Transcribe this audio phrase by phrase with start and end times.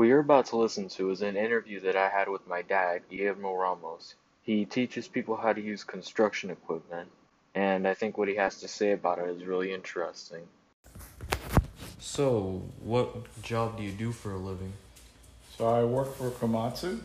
[0.00, 3.02] What you're about to listen to is an interview that I had with my dad,
[3.10, 4.14] Guillermo Ramos.
[4.40, 7.10] He teaches people how to use construction equipment,
[7.54, 10.48] and I think what he has to say about it is really interesting.
[11.98, 14.72] So, what job do you do for a living?
[15.58, 16.98] So I work for Komatsu,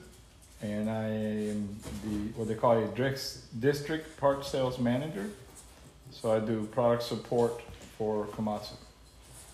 [0.61, 5.31] and I am the what they call a district district part sales manager.
[6.11, 7.61] So I do product support
[7.97, 8.77] for Komatsu,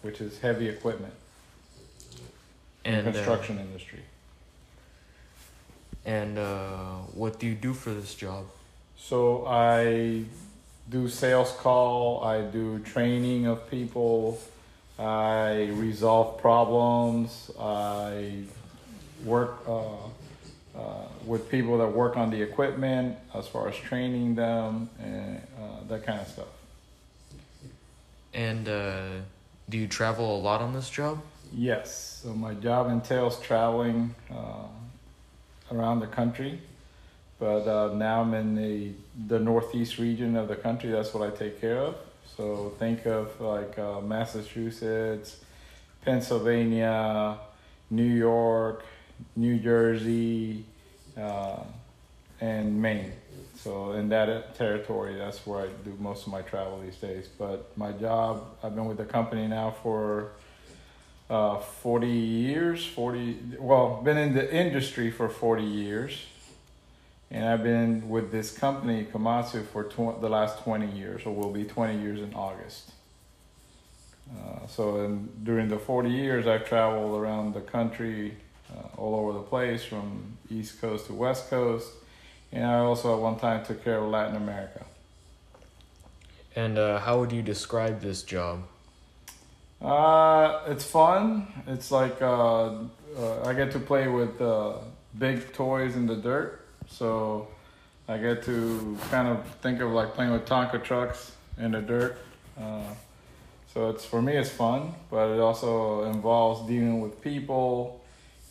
[0.03, 1.15] which is heavy equipment
[3.05, 3.99] And the uh, construction industry.
[6.05, 8.45] and uh, what do you do for this job?
[8.97, 10.23] So I
[10.89, 14.39] do sales call, I do training of people,
[14.99, 18.43] I resolve problems, I
[19.23, 19.93] work uh,
[20.75, 20.79] uh,
[21.25, 26.05] with people that work on the equipment as far as training them and uh, that
[26.05, 26.47] kind of stuff.
[28.33, 29.07] And uh,
[29.69, 31.21] do you travel a lot on this job?
[31.53, 34.67] Yes, so my job entails traveling uh,
[35.69, 36.61] around the country,
[37.39, 38.91] but uh, now I'm in the
[39.27, 40.91] the northeast region of the country.
[40.91, 41.95] That's what I take care of.
[42.37, 45.37] So think of like uh, Massachusetts,
[46.05, 47.37] Pennsylvania,
[47.89, 48.85] New York,
[49.35, 50.63] New Jersey,
[51.17, 51.63] uh,
[52.39, 53.11] and Maine.
[53.55, 57.27] So in that territory, that's where I do most of my travel these days.
[57.37, 60.31] But my job, I've been with the company now for
[61.31, 66.25] uh, 40 years 40 well been in the industry for 40 years.
[67.31, 71.51] And i've been with this company komatsu for tw- the last 20 years or will
[71.51, 72.91] be 20 years in august.
[74.29, 78.35] Uh, so in, during the 40 years i've traveled around the country
[78.69, 81.89] uh, all over the place from east coast to west coast.
[82.51, 84.85] And i also at one time took care of latin america.
[86.57, 88.63] And uh, how would you describe this job?
[89.81, 91.47] Uh, it's fun.
[91.67, 92.73] It's like uh,
[93.17, 94.73] uh, I get to play with uh,
[95.17, 97.47] big toys in the dirt, so
[98.07, 102.17] I get to kind of think of like playing with Tonka trucks in the dirt.
[102.59, 102.93] Uh,
[103.73, 108.01] so it's for me, it's fun, but it also involves dealing with people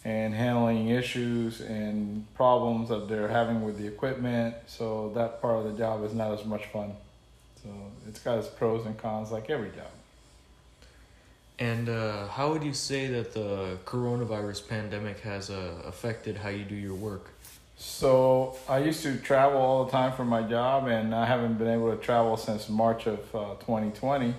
[0.04, 4.54] and handling issues and problems that they're having with the equipment.
[4.66, 6.94] So that part of the job is not as much fun.
[7.62, 7.68] So
[8.08, 9.90] it's got its pros and cons, like every job.
[11.60, 16.64] And uh, how would you say that the coronavirus pandemic has uh, affected how you
[16.64, 17.32] do your work?
[17.76, 21.68] So I used to travel all the time for my job, and I haven't been
[21.68, 24.34] able to travel since March of uh, 2020.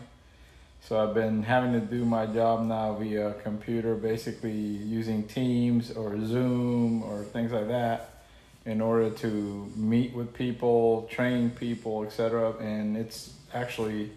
[0.82, 6.20] So I've been having to do my job now via computer, basically using Teams or
[6.26, 8.24] Zoom or things like that,
[8.66, 12.54] in order to meet with people, train people, etc.
[12.60, 14.10] And it's actually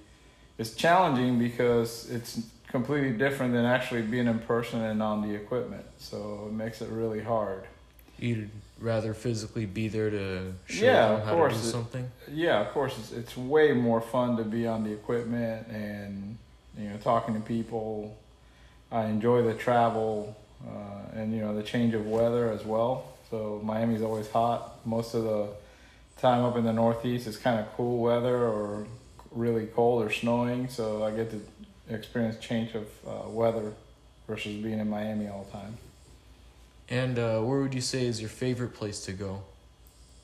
[0.57, 2.41] it's challenging because it's
[2.79, 5.85] completely different than actually being in person and on the equipment.
[5.99, 7.63] So it makes it really hard.
[8.19, 11.55] You'd rather physically be there to show Yeah, them how course.
[11.55, 12.11] to do It- something?
[12.33, 16.37] Yeah, of course, it's, it's way more fun to be on the equipment and
[16.77, 18.17] you know talking to people.
[18.91, 20.35] I enjoy the travel
[20.69, 23.05] uh, and you know the change of weather as well.
[23.31, 24.85] So Miami's always hot.
[24.85, 25.47] Most of the
[26.21, 28.85] time up in the Northeast, it's kind of cool weather or
[29.31, 30.69] really cold or snowing.
[30.69, 31.41] So I get to
[31.89, 33.73] experience change of uh, weather
[34.27, 35.77] versus being in Miami all the time.
[36.89, 39.43] And uh, where would you say is your favorite place to go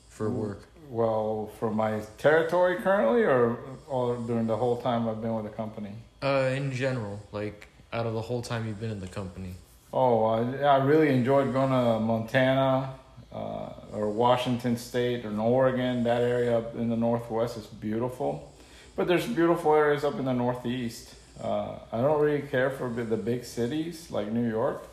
[0.09, 0.67] for work?
[0.89, 3.57] Well, for my territory currently, or,
[3.87, 5.91] or during the whole time I've been with the company.
[6.21, 9.53] Uh, in general, like out of the whole time you've been in the company.
[9.93, 12.93] Oh, I, I really enjoyed going to Montana
[13.33, 16.03] uh, or Washington State or Oregon.
[16.03, 18.51] That area up in the Northwest is beautiful.
[18.95, 21.15] But there's beautiful areas up in the Northeast.
[21.41, 24.87] Uh, I don't really care for the big cities like New York.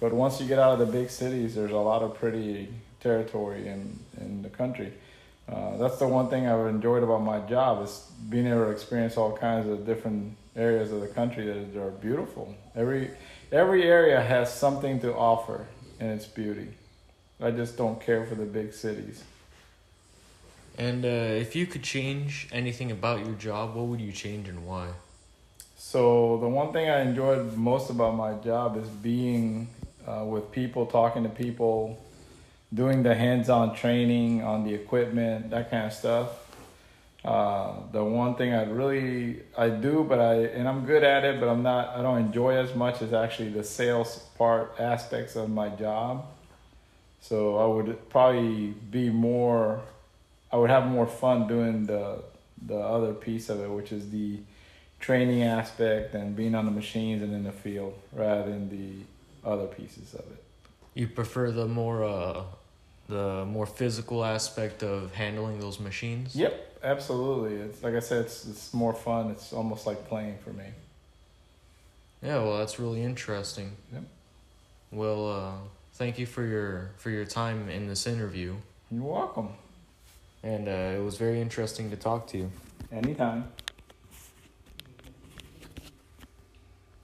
[0.00, 2.68] But once you get out of the big cities, there's a lot of pretty
[3.00, 4.92] territory in, in the country.
[5.48, 9.16] Uh, that's the one thing I've enjoyed about my job is being able to experience
[9.16, 12.54] all kinds of different areas of the country that are beautiful.
[12.74, 13.10] Every
[13.50, 15.66] every area has something to offer
[16.00, 16.68] in its beauty.
[17.40, 19.24] I just don't care for the big cities.
[20.78, 24.66] And uh, if you could change anything about your job, what would you change and
[24.66, 24.88] why?
[25.92, 29.68] So the one thing I enjoyed most about my job is being
[30.08, 32.02] uh, with people, talking to people,
[32.72, 36.28] doing the hands-on training on the equipment, that kind of stuff.
[37.22, 41.38] Uh, the one thing I really I do, but I and I'm good at it,
[41.38, 41.90] but I'm not.
[41.90, 46.24] I don't enjoy as much as actually the sales part aspects of my job.
[47.20, 49.82] So I would probably be more.
[50.50, 52.22] I would have more fun doing the
[52.66, 54.38] the other piece of it, which is the
[55.02, 59.66] training aspect and being on the machines and in the field, rather than the other
[59.66, 60.42] pieces of it.
[60.94, 62.42] You prefer the more uh,
[63.08, 66.34] the more physical aspect of handling those machines?
[66.34, 67.56] Yep, absolutely.
[67.56, 69.30] It's like I said, it's it's more fun.
[69.30, 70.66] It's almost like playing for me.
[72.22, 73.72] Yeah, well, that's really interesting.
[73.92, 74.04] Yep.
[74.92, 75.52] Well, uh,
[75.94, 78.54] thank you for your for your time in this interview,
[78.90, 79.48] You're welcome.
[80.44, 82.50] and uh, it was very interesting to talk to you.
[82.92, 83.44] Anytime.